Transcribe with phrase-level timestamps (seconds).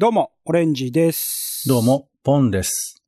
[0.00, 1.64] どうも、オレンジです。
[1.66, 1.82] どう。
[1.82, 3.02] も、ポンです。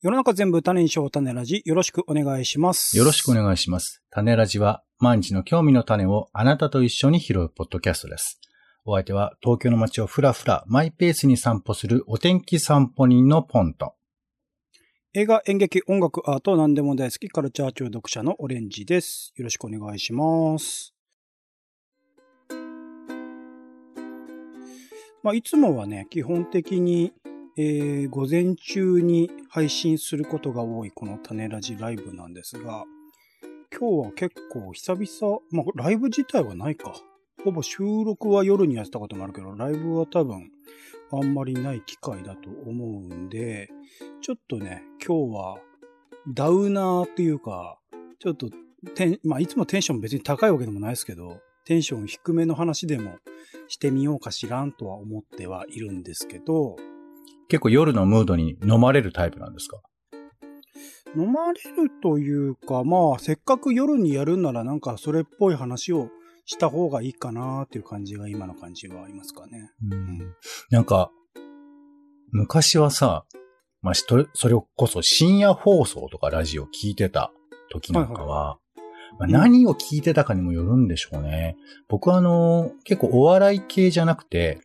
[0.00, 2.98] 世の中全部種にしよう種ラジ、よろしくお願いします。
[2.98, 4.02] よろしくお願いします。
[4.10, 8.40] 種ラジは、毎日の興味の種をあなたと一緒に拾うポッドキャストです。
[8.84, 13.94] お相手は、東京の街をふらふら、マイペースに散歩するお天気散歩人のポンと。
[15.14, 19.32] 映画、演劇、音楽、アート、何でも大好き、カルチャー中毒者のオレンジです。
[19.36, 20.92] よろしくお願いします。
[25.22, 27.12] まあ、いつもはね、基本的に、
[27.56, 32.84] えー午前中に配信することが多いこの種ラジライブなんですが、
[33.78, 36.92] 今日は結構久々、まあ、ライブ自体はないか。
[37.44, 40.50] ほぼ収録は夜にやってたこともあるけど、ライブは多分
[41.12, 43.68] あんまりない機会だと思うんで、
[44.22, 45.56] ちょっとね、今日は
[46.34, 47.78] ダウナーっていうか、
[48.18, 48.48] ちょっと
[48.94, 53.16] テン、まあいつもテンション別に高いわけでもないですけど、テンション低めの話でも
[53.68, 56.76] してみようかしらんとは思ってはいるんですけど、
[57.48, 59.80] 結構夜のムードに飲まれるタイプなんですか？
[61.16, 66.08] 飲まれるというか、まあせっかく夜にやるならなんかそれっぽい話を
[66.46, 69.70] した方がいいかなっていう感じが今の感じはありますかね。
[69.90, 70.34] うん。
[70.70, 71.10] なんか、
[72.32, 73.24] 昔はさ、
[73.80, 74.26] まあ、それ
[74.74, 77.32] こそ深夜放送とかラジオ聞いてた
[77.70, 78.58] 時なんかは、
[79.18, 81.56] まあ、何を聞いてたかにもよるんでしょうね。
[81.88, 84.60] 僕はあの、結構お笑い系じゃなくて、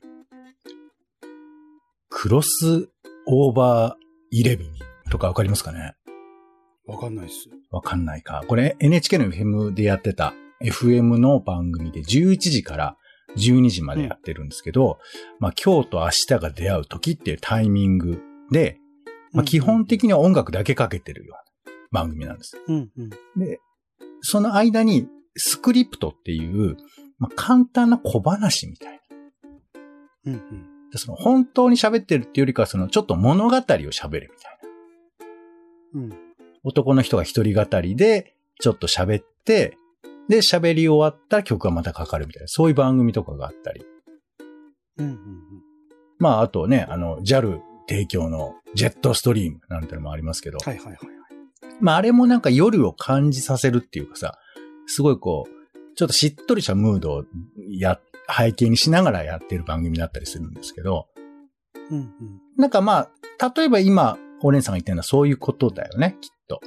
[2.09, 2.89] クロス
[3.27, 4.67] オーバーイレブン
[5.11, 5.93] とかわかりますかね？
[6.85, 7.49] わかんないです。
[7.69, 8.43] わかんないか。
[8.47, 12.97] これ NHK の FM でやってた FM の番組で11時から
[13.35, 14.97] 12時までやってるんですけど、
[15.39, 18.79] まあ今日と明日が出会う時っていうタイミングで、
[19.33, 22.57] まあ基本的には音楽だけかけてるような番組なんです。
[22.67, 23.09] うんうん。
[23.37, 23.59] で、
[24.21, 26.77] その間にスクリプトっていう、
[27.19, 29.17] まあ簡単な小話みたいな。
[30.25, 30.89] うんうん。
[30.91, 34.59] でその本当に喋ってるっていうよりかはそのちょっと物語を喋るみたい
[35.93, 36.01] な。
[36.01, 36.27] うん。
[36.63, 39.77] 男の人が一人語りで、ちょっと喋って、
[40.27, 43.85] で、喋り終わったら曲がまたかかるみたいな、そういう番組とかがあったり。
[44.97, 45.17] うんうん
[46.19, 51.16] まあ、あとね、あの、JAL 提供のジェットストリームなんてのもありますけど、はいはいはいはい。
[51.79, 54.37] まあ、あれもなんか夜を感じさせるっていうかさ、
[54.85, 57.23] すごいこう、ちょっとしっとりしたムードを
[57.69, 61.07] や、背景にしながらやってる番組だったりするんですけど、
[61.89, 62.07] うんうん。
[62.57, 62.97] なんかま
[63.39, 66.61] あ、例えば今、お姉さんが言ってるのはそういうことだよね、きっと。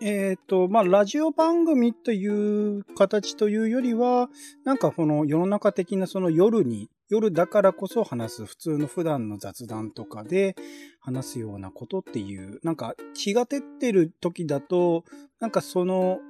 [0.00, 4.28] えっ、と、まあ、ラジオ番組という形というよりは、
[4.64, 10.56] なんかこの世の中的なその夜に、夜だからこそ話す普通の普段の雑談とかで
[10.98, 15.04] 話すようなことっていう、なんか気が照ってる時だと、
[15.38, 16.20] なんかその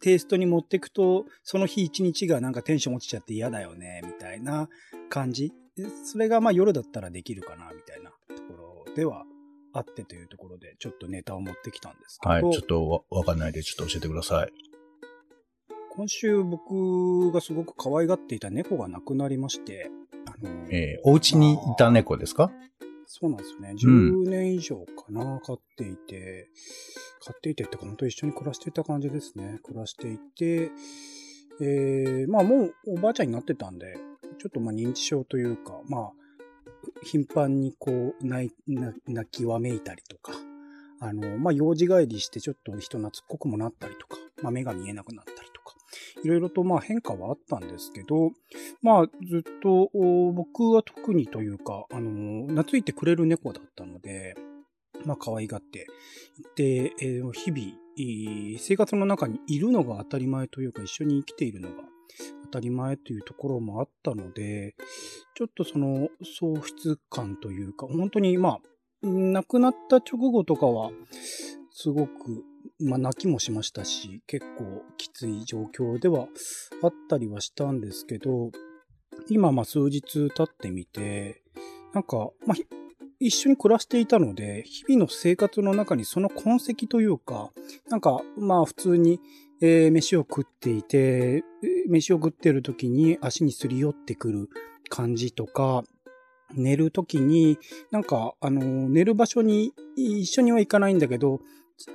[0.00, 4.68] テイストに持っていくと、その日一日がなんかテンション落ちちゃって嫌だよね、みたいな
[5.10, 5.52] 感じ。
[6.04, 9.26] それがまあ夜だったらできるかな、みたいなところでは
[9.74, 12.32] あってというところで、ちょっとネタを持ってきたんですけど。
[12.32, 14.52] はい、ちょっとわわかんないで、ちょっと教えてください。
[15.96, 19.90] 今週僕がすごく可愛がっていた猫が亡くなりまして、
[20.26, 22.50] あの、えーお家にいた猫ですか？
[23.06, 23.70] そうなんですよね。
[23.70, 26.48] うん10年以上かな、飼っていて、
[27.24, 29.58] 飼っていてってか本当一緒に暮らしていた感じですね。
[29.64, 30.70] 暮らしていて、
[31.60, 33.96] えー、まあもうおばあちゃんになってたんで、
[34.38, 36.12] ちょっとまあ認知症というか、まあ、
[37.02, 40.32] 頻繁にこう泣い泣泣きわめいたりとか、
[41.00, 45.55] あの、まあ用事帰りしてちょっと人懐っこくもなったりとか、まあ目が見えなくなったりとか、
[46.24, 48.30] いろいろとまあ変化はあったんですけど、
[48.82, 49.90] まあずっと
[50.32, 54.34] 僕は特にというか、あの、懐いてくれる猫だったので、
[55.04, 55.86] まあ可愛がって
[56.38, 61.76] いて、えー日々、生活の中にいるのが当たり前というか一緒に生きているのが
[62.44, 64.74] 当たり前というところもあったので、
[65.34, 68.58] ちょっとその喪失感というか、本当にま
[69.02, 70.90] あ、亡くなった直後とかは、
[71.70, 72.44] すごく、
[72.80, 76.28] まあ泣きもしましたし、結構きつい状況では
[76.82, 78.50] あったりはしたんですけど、
[79.28, 81.42] 今まあ数日経ってみて、
[81.92, 82.56] なんか、まあ、
[83.18, 87.50] 一緒に暮らしていたので、日々の生活の中にその痕跡というか、
[87.88, 89.20] なんか、まあ普通に、
[89.62, 91.42] えー飯を食っていて、
[91.88, 94.48] 飯を食ってる時に足にすり寄ってくる
[94.90, 95.82] 感じとか、
[96.54, 97.58] 寝る時に、
[97.90, 101.40] なんか、あの、寝る場所に一緒には行かないんだけど、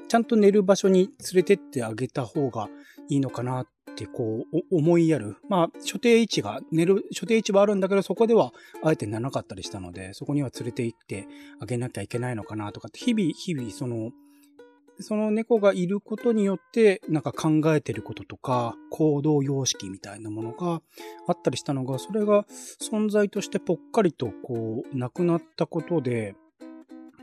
[0.07, 2.69] ちゃんと寝る場所に連れてってあげた方が
[3.09, 5.37] いいのかなってこう思いやる。
[5.49, 11.27] まあ、所定位置が、寝る所定位置はあるんだけど、そこではあえて寝なかったりしたので、そこには連れて行って
[11.59, 14.11] あげなきゃいけないのかなとかって、日々、日々、その、
[14.99, 20.81] その猫がいることによって、なんか考えてることとか、行動様式みたいなものが
[21.27, 22.45] あったりしたのが、それが
[22.79, 26.35] 存在としてぽっかりとこう、なくなったことで、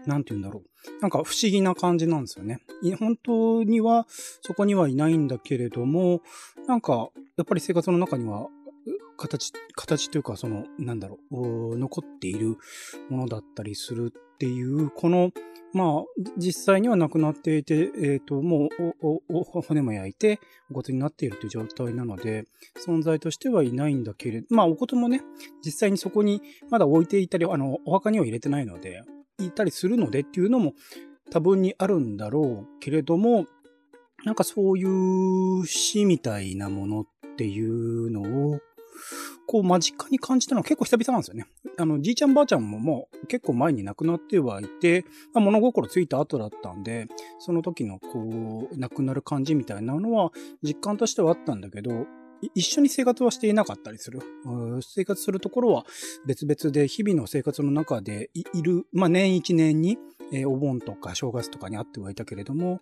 [0.06, 1.00] なんて言うんだろう。
[1.00, 2.60] なんか不思議な感じなんですよね。
[2.98, 4.06] 本当には
[4.42, 6.22] そこにはいないんだけれども、
[6.66, 8.48] なんかやっぱり生活の中には
[9.16, 12.56] 形、形というかその、なんだろう、残っている
[13.10, 15.32] ものだったりするっていう、この、
[15.74, 20.40] まあ、実際にはなくなっていて、えっ、ー、と、もうお、お、骨も焼いて、
[20.70, 22.44] お骨になっているという状態なので、
[22.86, 25.20] 存在としてはいないんだけれど、まあ、お骨もね、
[25.62, 26.40] 実際にそこに
[26.70, 29.02] まだ置いていたり、あの、お墓には入れてないので、
[29.38, 30.74] いたりするのでっていうのも
[31.30, 33.46] 多分にあるんだろうけれども、
[34.24, 37.06] なんかそういう死みたいなものっ
[37.36, 38.60] ていうのを、
[39.46, 41.46] こう間近に感じたのは結構久々なんですよね。
[41.78, 47.06] あの、じいちゃんばあちゃんももう結構前に亡くなってはいて、まあ、物心ついた後だったんで、
[47.38, 50.32] その時のこう、亡くなる感じみたいなのは
[50.62, 52.06] 実感としてはあったんだけど、
[52.54, 54.20] 一緒に生活はしていなかったりする？
[54.80, 55.84] 生活するところは
[56.26, 59.98] 別々で日々の生活の中でいる、まあ年一年に、
[60.32, 62.80] えー、お盆とか正月とかにあってはいたけれども、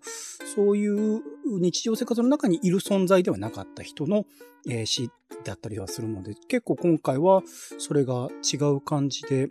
[0.55, 1.21] そういう
[1.59, 4.25] 日常生活の中にいる存在ではなかった人の、
[4.69, 5.09] えー、死
[5.43, 7.41] だったりはするので、結構今回は
[7.77, 9.49] それが違う感じで、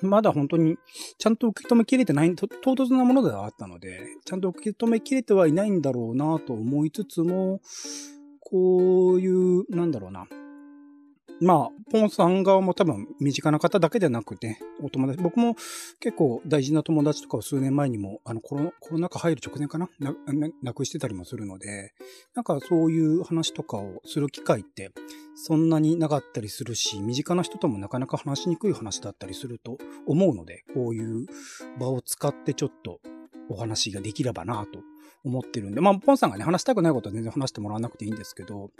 [0.00, 0.76] まだ本当に
[1.18, 7.60] ちゃんと受け止めきれてない、唐突なものではあったので、ちゃんと受け止めきれてはいないんだろうなと思いつつも、
[8.50, 10.26] こういう、なんだろうな。
[11.40, 15.54] まあ、ポンさん側も多分身近な方だけでなくて、お友達、僕も
[16.00, 20.14] 結構大事な友達とかを数年前にも、あのコロ、コロナ禍入る直前かなな、
[20.62, 21.92] なくしてたりもするので、
[22.34, 24.90] なんかそういう話とかをする機会って
[25.36, 31.26] そんなになかったりするし、身近な人ともなかなか話しにくい話だったりすると思うので、こういう
[31.78, 33.00] 場を使ってちょっと
[33.48, 34.80] お話ができればなと
[35.24, 38.70] 思ってるんで、まあ、ポンさんがね、話したくないことは全然話してもらわなくていいんですけど、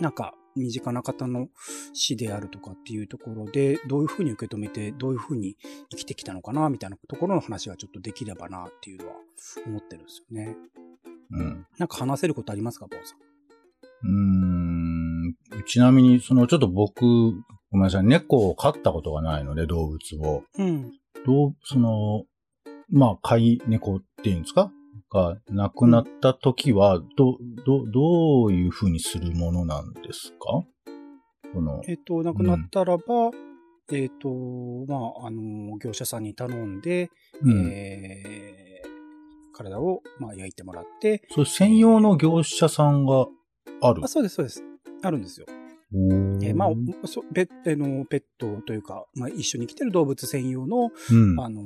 [0.00, 1.48] なんか、身近な方の
[1.94, 5.56] 死であるとかっていうところで、どういうふうに受け止めて、どういうふうに
[5.90, 9.14] 生きてきたのかな、みたいなところの話がちょっとできればな、っていうのは
[9.66, 10.56] 思ってるんですよね。
[11.30, 11.66] うん。
[11.78, 13.18] なんか話せることありますか、ポンさん？
[14.04, 15.64] うーん。
[15.66, 17.02] ちなみに、その、ちょっと僕、
[17.70, 20.44] ごめんなさい、猫を飼ったことがないので、動物を。
[20.58, 20.92] うん。
[21.24, 22.24] どう、その、
[22.90, 24.70] まあ、飼い猫っていうんですか？
[25.12, 30.64] が亡くなった時は、ど、ど、どういうふうにするものなんですか？
[31.52, 31.82] この。
[31.86, 33.32] えっと、亡くなったらば、うん、
[33.92, 34.28] えっと、
[34.88, 37.10] まあ、あの、業者さんに頼んで、
[37.42, 41.22] うん、えー、体を、まあ、焼いてもらって。
[41.30, 43.26] それ専用の業者さんが
[43.82, 44.02] ある？
[44.04, 44.62] あそうです、そうです。
[45.02, 45.46] あるんですよ。
[45.94, 46.68] えー、まあ、
[47.34, 51.62] ペッのペットというか、まあ、一緒に来てる動物専用の、うん、あの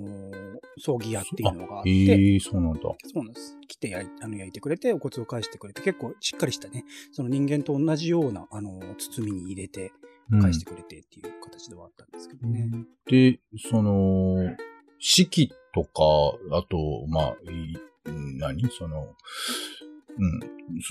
[0.78, 1.90] 葬儀屋っていうのがあって。
[1.90, 2.80] ええー、そうなんだ。
[2.80, 3.56] そうなんです。
[3.68, 9.92] 来て焼いあの焼いてくれて、お骨を返してくれて、結構しっかりしたね、その人間と同じような、あの包みに入れて、
[10.40, 12.68] 返してくれてっていう形ではあったんですけどね。
[12.72, 13.38] うん、で、
[13.70, 14.56] その、
[14.98, 15.90] 式とか、
[16.56, 17.36] あと、まあ、
[18.38, 18.68] 何？
[18.70, 19.14] その、
[20.18, 20.40] うん、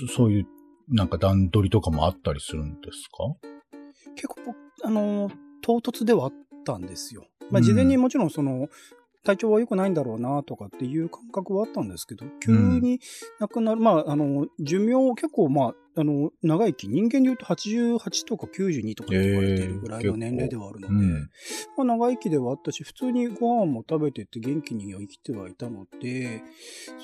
[0.08, 0.46] そういう
[0.88, 3.24] なんか段取りとかもあったりするんですか？
[4.14, 4.54] 結構、
[4.84, 5.30] あの、
[5.62, 6.32] 唐突ではあっ
[6.64, 7.26] たんですよ。
[7.50, 8.68] まあ、事前にもちろんその、
[9.24, 13.00] 体調は良くないんだろうなとかっていう感覚はあったんですけど、急に
[13.40, 21.30] 亡くなる、うん、まあ、あの、寿命結構、まあ、あの、長生き、人間で言うと88とか92とかって言われてるぐらいの年齢ではあるので、えーうん、
[21.78, 26.42] まあ長生きではあったし、普通にご飯も食べてって元気には生きてはいたので、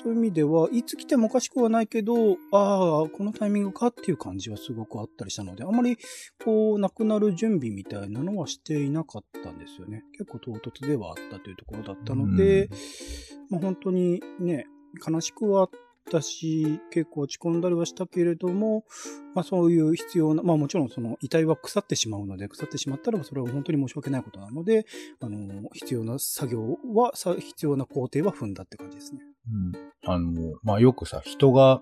[0.03, 5.97] そういう意味では、いつ来てもおかしくはないけど、ああ、このタイミングかっていう感じはすごくあったりしたので、あまり、
[6.45, 10.03] こう、亡くなる準備みたいなのはしていなかったんですよね。
[10.11, 12.69] 結構唐突ではあったというところだったので、うん、
[13.49, 14.67] まあ本当にね、
[15.05, 15.69] 悲しくはっ
[16.03, 18.85] たし、結構落ち込んだりはしたけれども、
[19.35, 24.85] まあそういう必要な、まあもちろんその遺体は腐ってしまうので、腐ってしまったらそれは本当に申し訳ないことなので、
[25.21, 29.21] あの、必要な作業は、必要な工程は踏んだって感じですね。
[29.49, 30.09] うん。
[30.09, 31.81] あの、まあよくさ、人が、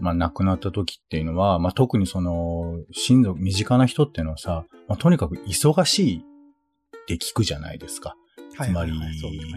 [0.00, 8.16] まあ亡くなった時っていうのは、まあ特にその、親族、身近な人っていうのはさ、まあとにかく忙しいって聞くじゃないですか。
[8.62, 8.92] つまり、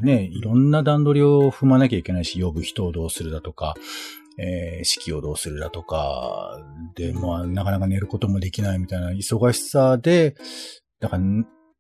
[0.01, 3.75] ね、いろんな段取りを踏まなきゃいけないし、呼ぶ人をどうするだとか、
[4.39, 6.60] えー、式をどうするだとか、
[6.96, 10.36] で、まあ、なかなか寝ることもできないみたいな忙しさで、
[11.00, 11.24] だから、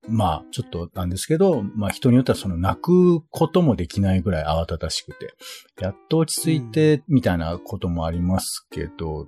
[0.09, 5.33] まあ、ちょっとなんですけど、まあ人によってはその泣くこともできないぐらい慌ただしくて、
[5.81, 9.27] やっと落ち着いてみたいなこともありますけど、うん、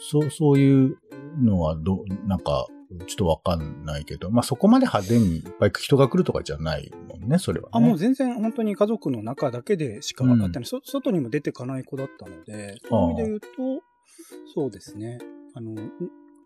[0.00, 0.96] そう、そういう
[1.42, 2.66] のはど、なんか
[3.06, 7.70] ちょっとわかんないけど、まあそこまで派手にいっぱい人が来るとかじゃないもんね、それは、ね。
[7.72, 13.48] あ、もう全然本当に家族の中だけでしかうんあってない、そ外にも出てかない子だったので、そういう意味で言うと、
[14.54, 15.18] そうですね。
[15.54, 15.74] あの、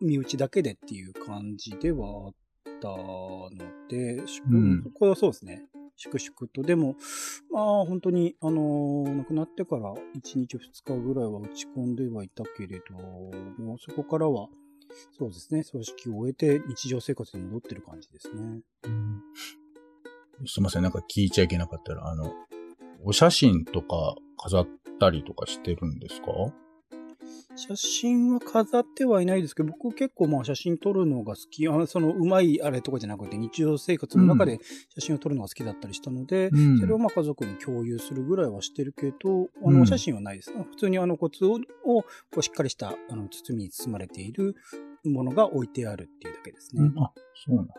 [0.00, 2.32] 身内だけでっていう感じではあっ
[2.80, 3.50] たの
[3.88, 5.62] で、しうんこれはそうですね。
[5.96, 6.62] 粛々と。
[6.62, 6.96] でも、
[7.50, 12.96] まあ本当に、あの、亡くなってから1日2日ぐらいは落ち込んではいたけれど、
[13.62, 14.48] もうそこからは、
[15.18, 18.60] そうですね、葬式を終えて日常生活に戻ってる感じですね。
[18.84, 19.22] うん
[20.46, 22.32] すいません、なんか聞いちゃいけなかったら、あの、
[23.04, 24.68] お写真とか飾っ
[24.98, 26.26] たりとかしてるんですか？
[27.54, 31.68] 写真は飾ってはいないですけど、僕結構まあ写真撮るのが好き。
[31.68, 34.58] あのそのうまいあれとかじゃなくて日常生活の中で
[34.94, 40.52] 写真を撮るのが好きだったりしたので、うんそれをまあ家族に共有するぐらいはしてるけど、あうんのお写真はないです。
[40.52, 41.52] 普通にあの骨を
[41.84, 42.06] をこ
[42.38, 44.56] うしっかりしたあの包みに包まれている
[45.04, 46.82] ものが置いてあるっていうだけですね。
[46.82, 47.12] うんあ、
[47.46, 47.74] そうなんだ。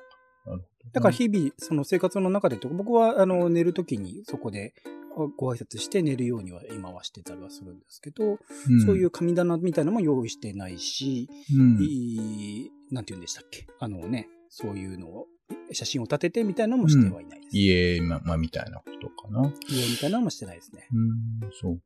[0.91, 4.73] だから日々、その生活の中でと、僕はあの寝るときにそこで
[5.15, 13.65] あご挨拶して寝るようには今はしてたりはするんですけど、うんそういう神棚みたいなのも用意してないし、うんいいなんて言うんでしたっけ？
[13.79, 15.27] あのね、そういうのを、
[15.71, 17.57] 写真を立ててみたいなのもしてはいないです。
[17.57, 19.51] 家、ま、まあ、みたいなことかな。
[19.67, 20.87] 家みたいなのもしてないですね。
[20.91, 21.77] うん、そう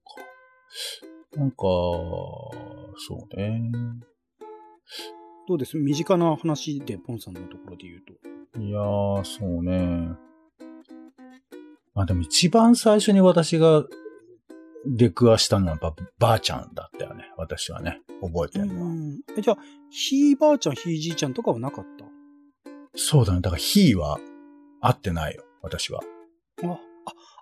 [1.33, 1.39] か。
[1.39, 3.71] なんか、そうね。
[5.47, 5.77] どうです？
[5.77, 8.13] 身近な話で、ポンさんのところで言うと。
[8.55, 10.09] いやー、そうね。
[11.93, 13.83] まあでも一番最初に私が
[14.85, 17.31] 出くわしたのはやっぱばあちゃんだったよね。
[17.37, 18.01] 私はね。
[18.21, 18.87] 覚えてるのは。
[18.87, 19.57] うんえじゃあ、
[19.89, 22.05] ひいばあちゃん、ひいじいちゃんとかはなかった？
[22.95, 23.41] そうだね。
[23.41, 24.19] だからひーは
[24.81, 25.43] 会ってないよ。
[25.61, 26.01] 私は。
[26.63, 26.73] あ、あ、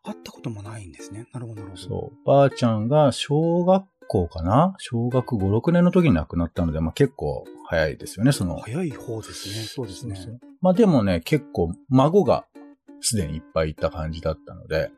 [0.03, 1.27] 会ったこともないんですね。
[1.33, 1.81] なるほど、なるほど。
[1.81, 2.25] そう。
[2.25, 4.75] ばあちゃんが小学校かな？
[4.77, 8.31] 小学5、6年の時に亡くなったので、まあ結構早いですよね。
[8.31, 8.57] その。
[8.57, 9.55] 早い方ですね。
[9.65, 10.15] そうですね。
[10.61, 12.45] まあでもね、結構孫が
[13.01, 14.91] すでにいっぱいいた感じだったので、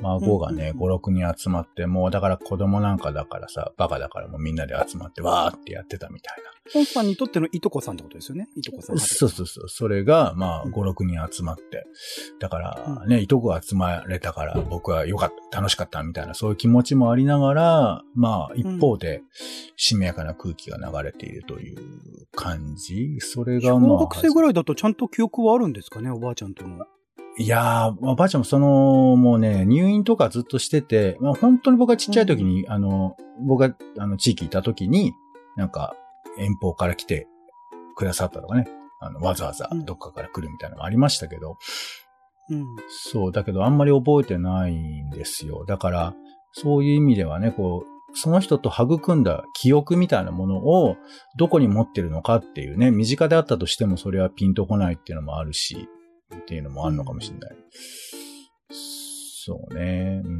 [0.00, 6.36] 孫がね、うんうん5、6人集まって、もうだから子供なんかだからさ、バカだからもうみんなで集まってわーってやってたみたい
[6.72, 8.48] ポンさんにとってのいとこさんってことですよね？
[8.54, 8.96] いとこさん。
[8.96, 9.00] な。
[9.00, 9.68] そうそうそう。
[9.68, 11.86] それが、まあ、うん5、6人集まって。
[12.40, 19.22] だからね、いとこ集まれたから僕は良かった、楽しかったみたいな、そういう気持ちもありながら、まあ、一方で、
[19.76, 21.78] しめやかな空気が流れているという
[22.34, 23.16] 感じ。
[23.20, 26.84] それがまあ、小学生ぐらいだとちゃんと記憶はあるんですかね、おばあちゃんとの。
[27.40, 33.16] いやー、おばあちゃんもその、もうね、入院とかずっとしてて、まあ、本当に僕がちっちゃい時に、あの、
[33.46, 35.12] 僕が、あの、地域いた時に、
[35.56, 35.94] なんか、
[36.36, 37.28] 遠方から来て
[37.94, 38.66] くださったとかね、
[39.00, 41.58] あの、わざわざどっかから来るみたいなのがありましたけど、
[42.50, 42.64] うん。
[42.88, 45.64] そう、だけどあんまり覚えてないんですよ。
[45.64, 46.14] だから、
[46.52, 50.96] そういう意味ではね、こう、その人と育んだ記憶みたいなものを
[51.36, 55.88] どこに持ってるのかっていうね、身近であったとしてもそれはピンとこないっていうのもあるし、
[56.34, 57.56] っていうのもあるのかもしれない。
[58.70, 60.32] そうね、うん、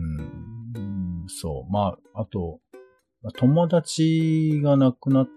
[0.76, 0.78] う
[1.24, 1.72] んそう。
[1.72, 2.60] まあ、あと、
[3.22, 5.28] まあ友達が亡くなっ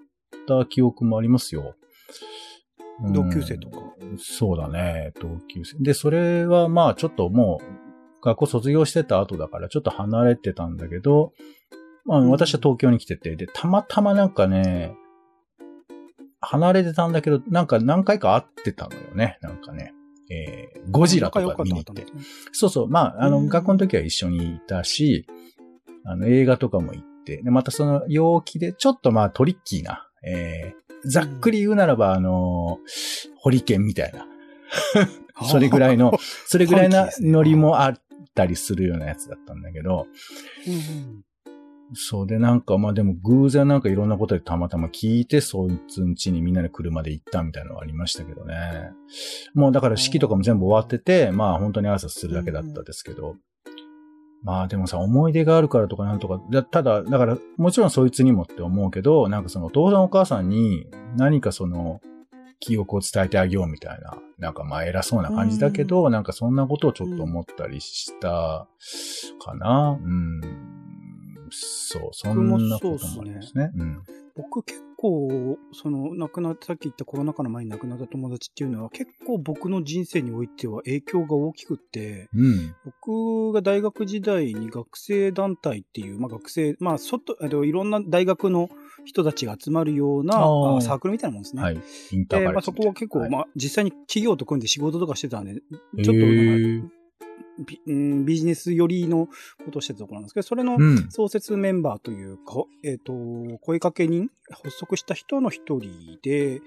[0.47, 1.75] た記憶もありますよ。
[1.75, 3.77] うん同級生とか？
[4.19, 5.81] そうだね、同級生。
[5.81, 11.33] で、それはまあちょっともう、学校卒業してた後だからちょっと離れてたんだけど、
[12.05, 14.93] まあうん私は東京に来てて、で、たまたまなんかね、
[16.41, 19.93] 離れてたんだけど、なんか何回か会ってたのよね、なんかね。
[20.31, 22.05] えー、ゴジラとか見に行って。
[22.53, 23.47] そうそう、まあ、あの、うん。
[23.49, 25.27] 学校の時は一緒にいたし、
[26.05, 32.79] あの、映画とかも行って、で、またその陽気で、ちょっとまあトリッキーな、えー、ざっくり言うならば、あの、
[33.35, 34.25] ホリケンみたいな、
[35.49, 36.13] それぐらいの、
[36.47, 38.01] それぐらいなノリもあっ
[38.33, 40.07] たりするようなやつだったんだけど、
[40.67, 41.23] うん
[41.93, 48.91] そうで、なんか、まあでも偶然なんかいろんなことでたまたま聞いて、そいつん家にみんなで車で行ったみたいなのがありましたけどね。
[49.53, 53.35] もうだから式とかも全部終わってて、まあ本当に挨拶するだけだったですけど。
[54.43, 62.01] まあでもさ、思い出があるからとかなんとか、だただ、だからもちろんそいつにもって思うけど、なんかそのお父さんお母さんに何かその、
[62.61, 68.67] 記憶を伝えてあげようみたいな、なんかまあ偉そうな感じだけど、なんかそんなことをちょっと思ったりした
[69.43, 69.99] かな。
[70.01, 70.41] うん。
[71.51, 73.71] そう、そんなこともありますね。
[73.75, 74.03] うん。
[74.35, 82.75] 僕結構、その、亡くなって、さっき言ったコロナ禍の前に亡くなった友達っていうのは結構僕の人生においては影響が大きくって、うん。
[82.85, 88.69] 僕が大学時代に学生団体っていう、まあ学生、まあ外、いろんな大学の
[89.03, 91.61] 人たちが集まるようなあーあサークルみたいなもんですね。
[91.61, 91.81] はい。
[92.11, 96.93] インターで、バレまあそこは結構、はいまあ実際に企業と組んで仕事とかしてたんで、ちょっとへなんーか、
[97.65, 99.27] ビうんビジネス寄りの
[99.65, 101.11] ことをしてたところなんですけど、それのうん。
[101.11, 103.13] 創設メンバーというか、えっ、と、
[103.61, 106.61] 声かけ人、発足した人の一人で、う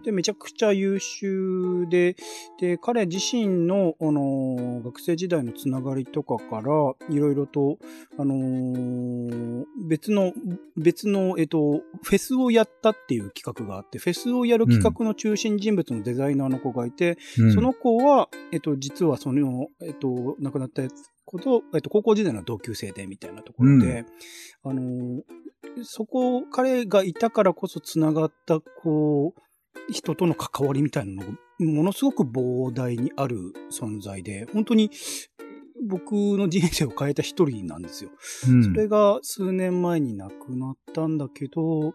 [0.00, 0.02] ん。
[0.02, 2.16] で、めちゃくちゃ優秀で、
[2.60, 6.72] で、彼自身の、あの、学生時代のつながりとかから、
[7.14, 7.78] いろいろと、
[8.18, 10.32] あのー別の、
[10.76, 20.82] 別の、えっと、フェスをやったっていう企画があって、フェスをやる企画の中心人物のデザイナーの子がいて、うんその子は、えっと、実はその、えっと、亡くなった
[21.24, 24.04] こと、えっと、高校時代の同級生で、みたいなところで、
[24.64, 25.22] あのー
[25.84, 34.90] そこ、彼がいたからこそ繋がった、こう、人との関わりみたいなのが、ものすごく膨大にある存在で、本当に、
[35.88, 38.10] 僕の人生を変えた一人なんですよ。
[38.48, 41.92] うんそれが数年前に亡くなったんだけど、うん。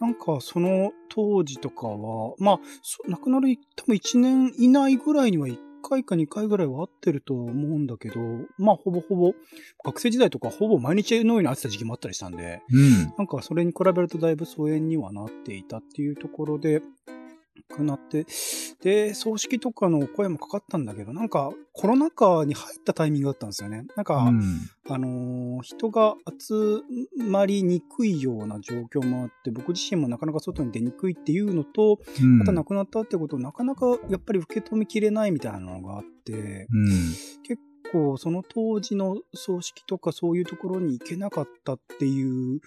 [0.00, 8.20] なんかその当時とかは、まあ、そ亡くなる多分1年以内ぐらいには1回か2回ぐらいは会ってると思うんだけど、
[8.58, 9.32] まあほぼほぼ、
[9.84, 13.14] 学生時代とかほぼ毎日のように会ってた時期もあったりしたんで、うん。
[13.18, 17.21] なんかそれに比べるとだいぶ疎遠にはなっていたっていうところで、亡
[17.68, 18.26] くなって、
[18.82, 23.86] で、葬式とかの声もかかったんだけど、なんかコロナ禍に入ったタイミングだったんですよね。
[23.96, 24.42] なんか、うん
[24.88, 26.80] あのー人が集
[27.16, 36.88] まりにくいような状況もあって、僕自身もなかなか外に出にくいっていうのと、うんまた亡くなったってことをなかなかやっぱり受け止めきれないみたいなのがあって、うん。
[37.42, 42.60] 結構その当時の葬式とかそういうところに行けなかったっていう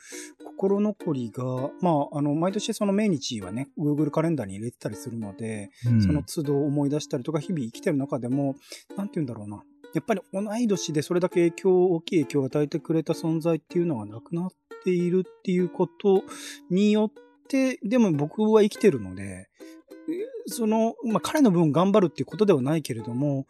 [0.57, 1.43] 心残りが、
[1.81, 8.55] まあ、あの、毎年その命日はね、Google カレンダーに入れてたりするので、うんその都度思い出したりとか、日々生きてる中でも、
[8.95, 9.63] なんて言うんだろうな。
[9.93, 14.49] やっぱり同い年でそれだけ影響、大きい影響を与えてくれた存在っていうのがなくなっ
[14.83, 16.23] ているっていうこと
[16.69, 17.11] によっ
[17.47, 19.49] て、でも僕は生きてるので、え
[20.47, 23.45] その、まあ、彼の分頑張るっていうことではないけれども、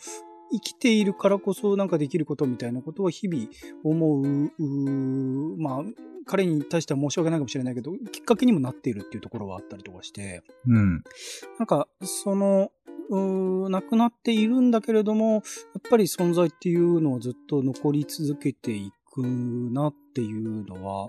[0.51, 3.47] 生きているからこそなんかできることみたいなことは日々
[3.83, 5.83] 思う、まあ、
[6.25, 11.03] 彼に対しては申し訳ないかもしれないけど、きっかけにもなっているっていうところはあったりとかして、うん。
[11.59, 12.71] なんか、その、
[13.09, 15.41] うー亡くなっているんだけれども、やっ
[15.89, 21.07] ぱり存在っていうのをずっと残り続けていくなっていうのは、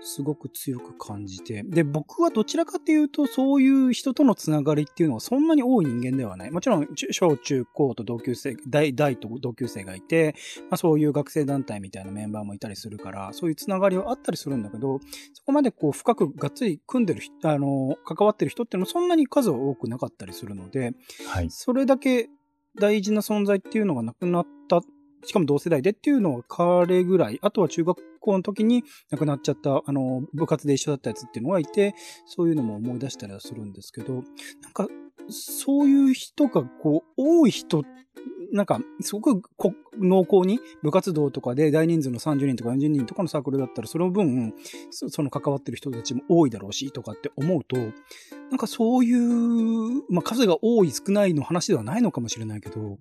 [0.00, 1.62] すごく強く感じて。
[1.64, 6.50] で、僕はどちらかというと、そういう人とのつながりっていうのはそんなに多い人間ではない。
[6.50, 10.34] もちろん、中小中高と同級生、大、大と同級生がいて、
[10.70, 15.00] まあそういう学生団体みたいなメンバーもいたりするから、そういうつながりはあったりするんだけど、
[15.34, 20.92] そこまでこう深くがっつり組んでる人、あの、関わってる人っていうのもそんなに数は多くなかったりするので、
[21.26, 21.50] はい。
[21.50, 22.28] それだけ
[22.78, 24.80] 大事な存在っていうのがなくなった、
[25.24, 31.94] しかも同世代でっていうのは彼ぐらい、あとは中学校の時に亡くなっちゃった、あの、部活で一緒だったやつっていうのがいて、
[32.26, 34.22] そういうのも思い出したりはするんですけど、なん
[34.72, 34.88] か、
[35.30, 37.84] そういう人がこう、多い人、
[38.52, 39.50] なんか、すごく
[39.98, 44.54] 濃厚に部活動とかで大人数の30人とか40人とかのサークルだったら、その分、
[44.90, 47.76] その関わってる人たちも多いだろうし、とかって思うと、
[48.50, 52.98] なんかそういう、まあ数が多い少ないの話ではないのかもしれないけど、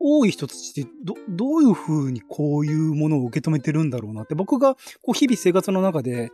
[0.00, 6.30] 多い人たちってど、どういう風にこういうものを受け止めてるんだろうなって、僕がこう日々生活の中で、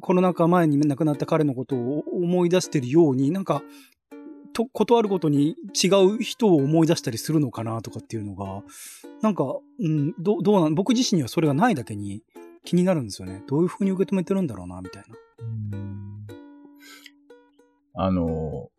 [0.00, 3.62] コロナ禍前に亡くなった彼のことを思い出してるように、なんか、
[4.52, 8.62] と、ことあるごとに違う人を思い出したりするのかなとかっていうのが、
[9.22, 9.44] なんか、
[9.80, 12.22] うん、どどうなん、僕自身にはそれがないだけに
[12.64, 13.42] 気になるんですよね。
[13.46, 15.16] どういう風に受け止めてるんだろうな、みたいな。
[17.94, 18.70] あの、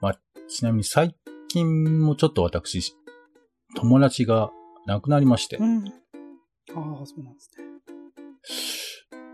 [0.00, 1.16] まあ、ちなみに最
[1.48, 2.96] 近もちょっと私、
[3.74, 4.50] 友達が
[4.86, 5.84] 亡くなりまして、うん。
[5.86, 5.90] あ
[7.02, 7.64] あ、そうなんですね。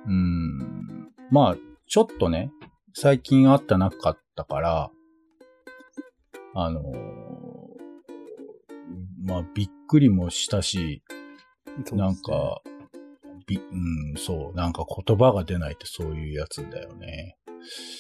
[0.07, 1.13] うーん。
[1.31, 2.51] まあ、ちょっとね、
[2.95, 4.91] 最近会ったなかったから、
[6.55, 7.51] あのー
[9.23, 11.03] まあ、びっくりもしたし、
[11.67, 12.63] ねなん、か、
[13.47, 17.37] び、うん、そう、なんか言葉が出ないってそういうやつだよね。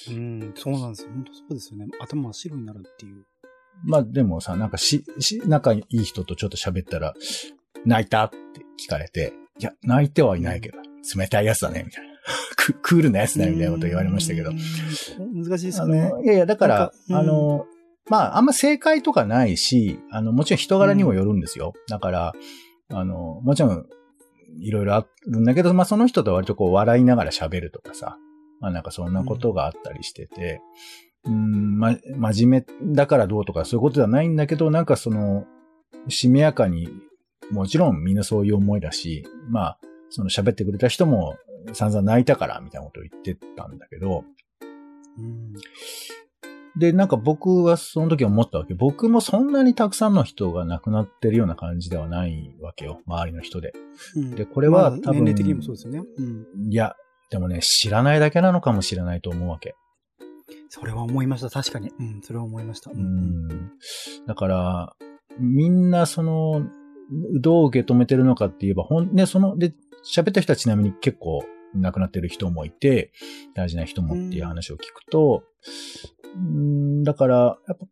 [0.09, 1.11] うん、そうなんですよ。
[1.13, 1.87] 本当そうですよね。
[2.01, 3.27] 頭真っ白になるっていう。
[3.85, 7.15] まあでもさ、なんかし、し、仲いい人とちょっと喋ったら、
[7.85, 8.37] 泣いたって
[8.83, 10.79] 聞かれて、いや、泣いてはいないけど、
[11.17, 12.11] 冷たいやつだね、みたいな。
[12.57, 14.55] ククールなやつだね、みたいなこと言われましたけどう。
[14.55, 15.43] ん。
[15.43, 16.11] 難しいですね。
[16.11, 17.67] の、いやいや、だからあの、
[18.09, 21.75] まあ、あんま正解とかないし、あの、もちろん人柄にもよるんですよ。
[21.89, 22.33] だから、
[22.93, 23.87] あの、もちろん、
[24.59, 28.19] いろいろあるんだけど、まあ、その人と割とこう、笑いながら喋るとかさ、
[28.61, 30.61] まあ、なんかそんなことがあったりしてて、うん、
[31.25, 35.47] ま、真面目だからどうとかそういうことではないんだけど、なんかその、
[36.09, 36.89] しめやかに、
[37.51, 39.79] もちろんみんなそういう思いだし、まあ、
[40.09, 41.37] その喋ってくれた人も
[41.73, 44.25] 散々泣いたから、みたいなことを言ってたんだけど、
[45.19, 45.53] うん。
[46.77, 48.75] で、なんか僕はその時思ったわけ。
[48.75, 53.01] 僕もそんなにたくさんの人が亡くなってるような感じではないわけよ。
[53.07, 53.73] 周りの人で。
[54.17, 56.03] うんで、これはまあ多分、年齢的にもそうですよね。
[56.17, 56.47] うん。
[56.71, 56.95] いや、
[57.31, 59.75] でもね、知らないだけなのかもしれないと思うわけ。
[60.69, 61.51] それは思いました。
[61.51, 61.91] 確かに。
[61.99, 62.91] うん、それは思いました。
[62.91, 62.99] うう。
[62.99, 63.73] ん。
[64.27, 64.97] だから、
[65.39, 66.67] みんなその、
[67.41, 73.13] どう受け止めてるのかって言えば、ほん、ね、その、で、喋った人はちなみに結構亡くなってる人もいて、
[73.55, 75.43] 大事な人もっていう話を聞くと、
[76.37, 77.87] うん、だから、やっぱ、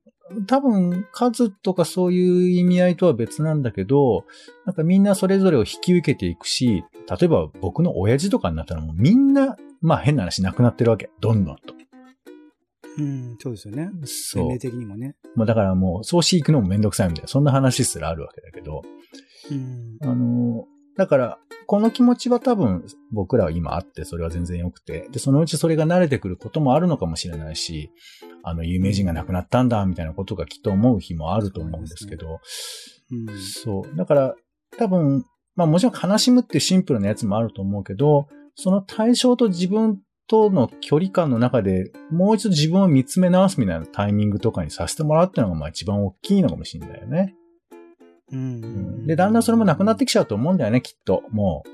[0.47, 4.25] 多分、数とかそういう意味合いとは別なんだけど、
[4.67, 11.09] なんかみんなそれぞれを引き受けていくし、例えば僕の親父とかになったらもうみんな、まあ変な話なくなってるわけ。
[11.21, 11.78] どんどんと。
[12.99, 13.91] うん、そうですよね。
[14.05, 14.59] そう年齢。
[14.59, 15.17] 的にもね。
[15.37, 18.83] もうだからもう、葬式行くのもめんどくさいみたいな、そんな話すらあるわけだけど、
[19.51, 19.99] うん。
[20.03, 27.93] あの、だから、この気持ちは多分僕らは今あって、それは全然良くて、で、そのうちそれが慣れてくることもあるのかもしれないし、
[28.43, 32.41] あの、有名人が亡くなったんだ、みたいなことがきっと思う日もあると思うんですけど、
[33.13, 33.39] うん。
[33.39, 33.97] そう。
[33.97, 34.35] だから、
[34.77, 47.35] 多分、まあもちろん悲しむっていうシンプルなやつもあると思うけど、その対象と自分との距離感の中で、もう一度自分を見つめ直すみたいなタイミングとかにさせてもらうっていうのがまあ一番大きいのかもしれないよね。
[48.31, 49.07] うん。
[49.07, 51.23] で、だんだんそれもなくなってきちゃうと思うんだよね、きっと。
[51.31, 51.65] も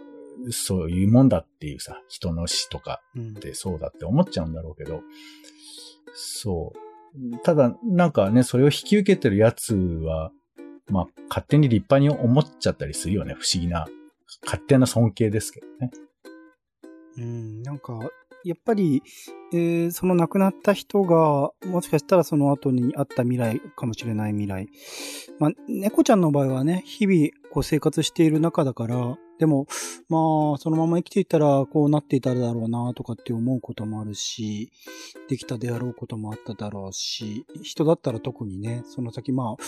[0.46, 5.00] う、そういうもんだっていうさ、人の死とかうんってそうだって思っちゃうんだろうけど、
[6.14, 7.38] そう。
[7.42, 10.30] ただ、なんかね、それを引き受けてるやつは、
[10.88, 13.86] まあ、勝手に立派に思っちゃったりするよね、不思議な。
[14.44, 15.90] 勝手な尊敬ですけどね。
[17.16, 17.98] うん、なんか、
[18.44, 19.02] やっぱり、
[19.52, 24.68] えーその亡くなった人が、もしかしたらその後にあった未来かもしれない未来。
[25.38, 29.66] まあ、猫ちゃんの場合はね、日々こう生活している中だから、でも、
[30.08, 34.70] まあ、そのまま生きていたらこうなっていただろうなとかって思うこともあるし、
[35.28, 39.62] できたであろうこともあっただろうし、人だったら特にね、その先まあ、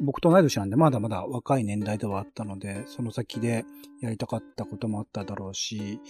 [0.00, 3.64] 僕と同い年なんでまだまだ若い年代ではあったので、その先で
[4.00, 6.00] やりたかったこともあっただろうし、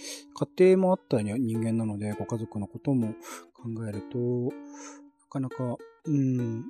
[0.57, 3.13] 家庭もあった人間なので、ご家族のことも
[3.53, 6.65] 考えると、なかなか、うん、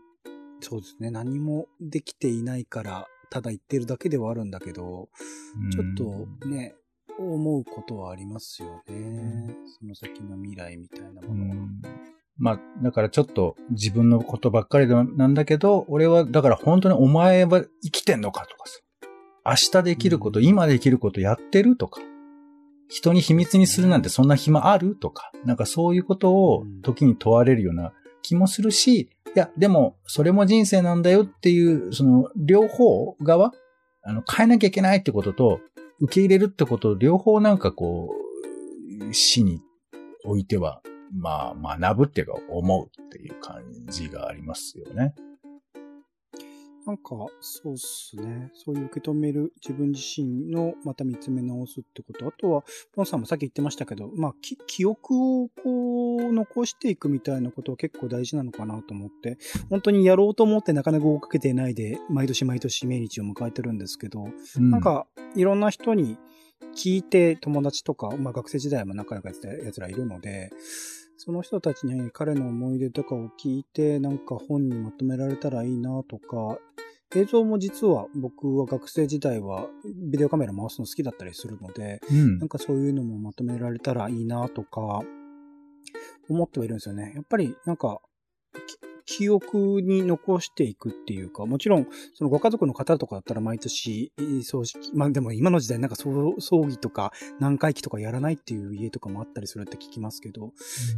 [0.59, 5.09] そうですね、何もできていないから、ただ言ってるだけではあるんだけど、
[5.71, 5.93] ちょっ
[6.41, 6.75] とね、
[7.17, 9.55] 思うことはありますよね。
[9.79, 11.55] その先の未来みたいなうものは。
[11.55, 11.81] ん。
[12.37, 18.79] まあ、だからちょっと自分のことばっかりでなんだけど、俺は、だから本当にお前は生きてんのかとかさ、
[19.45, 20.45] 明日できること、うん。
[20.45, 22.01] 今できることやってるとか、
[22.89, 26.81] 人に秘密にするなんてそんな暇あるとか、なんかそういうことをうん。
[26.81, 27.93] 時に問われるような
[28.27, 33.51] 気もするし、いや、でも、それも人生なんだよっていう、その、両方側、
[34.03, 35.59] あの、変えなきゃいけないってことと、
[35.99, 38.13] 受け入れるってこと、両方なんかこ
[39.09, 39.61] う、死に
[40.23, 45.13] おいては、まあ、学ぶっていうか、思うっていう感じがありますよね。
[46.85, 48.51] なんか、そうっすね。
[48.53, 52.27] そういう受け止める自分自身のまた見つめ直すってこと。
[52.27, 54.35] あとは、ポンさんもさっき言ってましたけど、まあ、
[54.67, 59.37] 記憶をこう、残していくみたいなことは結構大事なのかなと思って、
[59.69, 64.25] 本当にやろうと思ってなかなか追っかけていないで、毎年毎年命日を迎えてるんですけど、
[64.57, 66.17] うんなん、か、いろんな人に
[66.75, 70.51] 聞いて友達とか、まあ学生時代も仲良くやってた奴らいるので、
[71.17, 76.59] その人たちに彼の思い出とかを聞いて、なんか本にまとめられたらいいなとか、
[77.15, 79.67] 映像も実は僕は学生時代は
[80.11, 85.01] ビデオカメラ回すの好きだったりするので、うんなんかそういうのもまとめられたらいいなとか、
[86.29, 87.13] 思ってはいるんですよね。
[87.15, 88.14] やっぱりなんか、き
[89.05, 100.51] 記憶に残していくっていうか、もちろん、そのご家族の方とかだったら毎年、えー葬式、まあでも今の時代なんか葬葬儀とか何回忌とかやらないっていう家とかもあったりするって聞きますけど、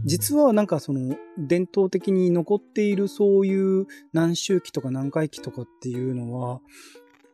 [0.06, 6.62] 実はなんかその伝統的に残っているそういう何周期とか何回忌とかっていうのは、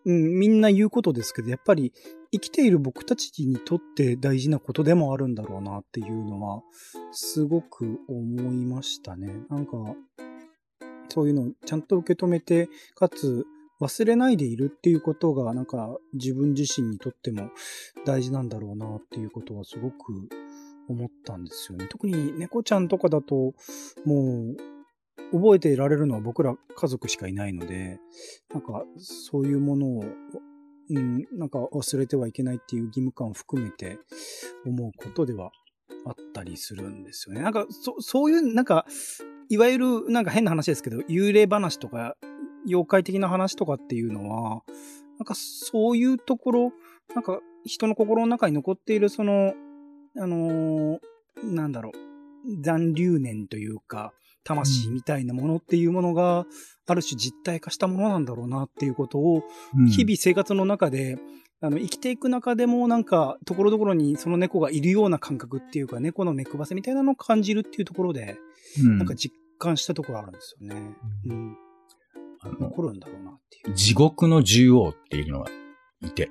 [0.06, 1.94] うん、みんな言うことですけど、やっぱり
[2.32, 6.64] 生きている僕たちにとって大事なことでもあるんだろうなっていうのは、
[7.12, 9.44] すごく思いましたね。
[9.50, 9.78] なんか、
[11.10, 13.46] そういうのをちゃんと受け止めて、かつ
[13.82, 17.50] 忘れないでいるっていうことが、なんか自分自身にとっても
[18.06, 19.96] 大事なんだろうなっていうことはすごく
[20.88, 21.88] 思ったんですよね。
[21.90, 23.54] 特に猫ちゃんとかだと、
[24.06, 24.58] もう、
[25.32, 28.00] 覚えていられるのは僕ら家族しかいないので、
[28.54, 30.06] なんかそういうものを、
[30.90, 33.98] うん、なんか忘れてはいけないっていう義務感を含めて
[34.66, 35.52] 思うことでは
[36.06, 37.42] あったりするんですよね。
[37.42, 38.86] なんかそそういう、なんか、
[39.50, 42.16] いわゆるなんか変な話ですけど、幽霊話とか
[42.66, 44.64] 妖怪的な話とかっていうのは、
[45.20, 46.74] なんかそういうところ、
[47.16, 49.54] なんか人の心の中に残っているその、
[50.18, 51.00] あのー
[51.44, 51.92] なんだろ
[52.46, 56.46] う、残留念というか、魂みたいなものっていうものが、
[56.86, 59.44] ある種実体化したものなんだろうなっていうことを、
[59.76, 61.18] うん日々生活の中で、
[61.64, 68.36] あの、生きていく中でもなんか、ところどころにその猫がいるような感覚っていうか、猫の目配せみたいなのを感じるっていうところで、
[68.84, 70.96] うんなんか実感したところあるんですよね。
[71.26, 71.58] うん。
[72.42, 73.76] あの残るんだろうなっていう。
[73.76, 75.50] 地獄の獣王っていうのが
[76.02, 76.30] いて、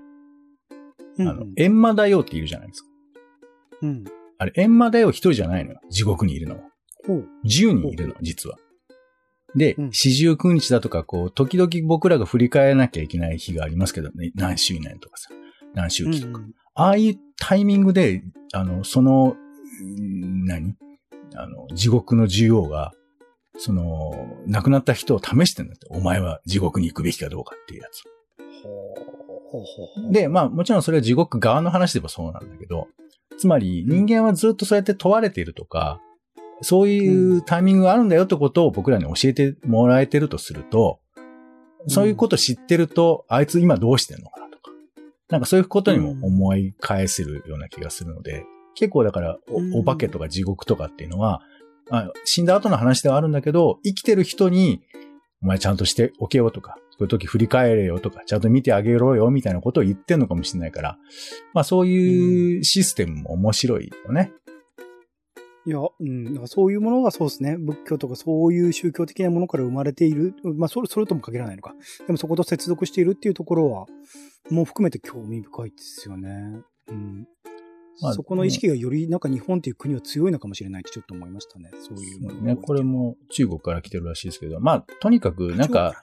[1.17, 2.89] うんあの、閻魔大王っているじゃないですか。
[3.81, 4.05] うん。
[4.37, 5.81] あれ、閻魔大王一人じゃないのよ。
[5.89, 6.61] 地獄にいるのは。
[7.07, 7.29] ほう。
[7.47, 8.59] 10人いるの、実は。
[9.55, 15.29] でうん、四十九日だとか、こう、時々僕らが振り返らなきゃいけない日がありますけどね、何周年とかさ、
[15.75, 16.39] 何周期とか。
[16.39, 18.23] うんああいうタイミングで、
[18.55, 19.37] あの、その、
[19.83, 20.75] うん何？
[21.35, 22.93] あの、地獄の獣王が、
[23.59, 25.87] その、亡くなった人を試してんだって。
[25.91, 28.05] お前は地獄に行くべきかどうかっていうやつ。
[30.11, 32.89] で、まあもちろんそれは地獄側の話でもそうなんだけど、
[33.37, 36.01] つまり人間はずっとそうやって問われているとか、
[36.63, 41.01] そういうタイミングがあるんだよってことを僕らに教えてもらえてるとすると、
[41.89, 44.71] そういうこと知ってると、あいつ今どうしてんのかなとか、
[45.29, 48.45] なんかそういうことにも思い返せるような気がするので、
[48.75, 49.75] 結構だからうん。
[49.75, 51.43] お、お化けとか地獄とかっていうのは、
[51.91, 54.81] あ死んだ後の話ではあるんだけど、生きてる人に、
[55.43, 60.99] お前ちゃんとしておけよとか、そういう時振り返れよとか、ちゃんと見てあげろよみたいなことを言ってんのかもしれないから、
[61.53, 64.33] まあそういうシステムも面白いよね。
[65.65, 71.75] いや、うん、だからそういうものがそうですね、仏教とかそういう宗教的なものから生まれている、まあそれ、それとも限らないのか。
[72.07, 73.87] でもそこと接続しているっていうところは、
[74.51, 76.63] もう含めて興味深いですよね。
[76.89, 77.29] うん。
[78.01, 81.71] まあそこの意識がよりなんか日本っていう国は強いのかもしれないってちょっと思いましたね。
[81.79, 82.83] そういうものね、これ。
[82.83, 86.03] も中国から来てるらしいですけど、まあとにかくなんか、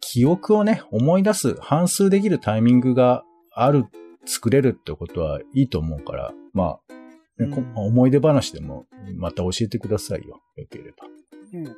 [0.00, 3.84] 記憶をね、思い出す、反数できるタイミングがある、
[4.24, 6.94] 作れるってことはいいと思うから、まあ、
[7.38, 10.40] うん思い出話でもまた教えてくださいよ。
[10.56, 11.08] よければ。
[11.52, 11.74] ね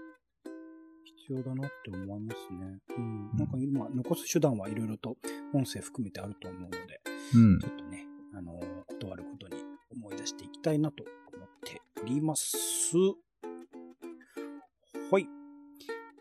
[1.26, 2.78] 必要だなって思いますね。
[2.96, 3.36] うん。
[3.36, 5.16] なんか今、残す手段はいろいろと
[5.54, 6.78] 音声含めてあると思うので、
[7.34, 7.68] うんちょ。
[7.68, 9.56] っとね、あの、断ることに
[9.92, 11.02] 思い出していきたいなと
[11.34, 12.56] 思っております。
[15.10, 15.26] はい。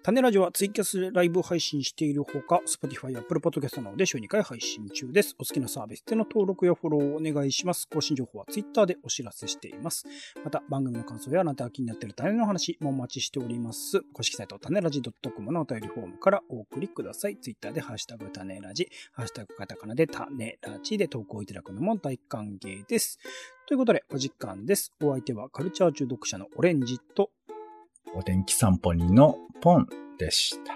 [0.06, 5.36] 種ラジオはツイキャスライブ配信しているほか、Spotify、Apple Podcast などで週2回配信中です。
[5.40, 7.88] お好きなサービスでの登録やフォローをお願いします。
[7.92, 10.06] 更新情報は Twitter でお知らせしています。
[10.44, 14.04] また、番組の感想やあなたが気になっている種の話もお待ちしております。
[14.14, 17.38] 公式サイト、種ラジ .com のお便りフォームからお送りください。
[17.38, 23.18] Twitter でハッシュタグ種ラジ、ハッシュタグカタカナで種ラジで投稿いただくのも大歓迎です。
[23.66, 24.94] ということで、お時間です。
[25.02, 27.32] お相手はカルチャー中毒者のオレンジと、
[28.14, 29.88] お天気散歩人のポン
[30.18, 30.76] でした。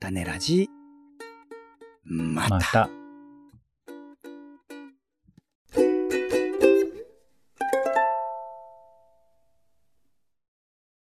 [0.00, 0.68] 種ラジ、
[2.04, 2.48] また。
[2.50, 3.03] また。